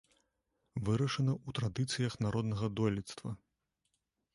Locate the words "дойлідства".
2.83-3.29